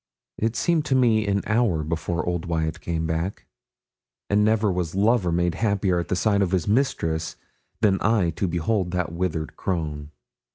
[0.39, 3.45] It seemed to me an hour before old Wyat came back;
[4.31, 7.35] and never was lover made happier at sight of his mistress
[7.81, 10.09] than I to behold that withered crone.